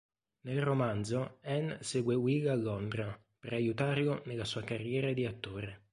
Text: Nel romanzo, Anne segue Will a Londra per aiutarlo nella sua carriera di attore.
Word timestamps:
Nel 0.47 0.63
romanzo, 0.63 1.37
Anne 1.43 1.77
segue 1.83 2.15
Will 2.15 2.47
a 2.49 2.55
Londra 2.55 3.15
per 3.39 3.53
aiutarlo 3.53 4.23
nella 4.25 4.45
sua 4.45 4.63
carriera 4.63 5.13
di 5.13 5.27
attore. 5.27 5.79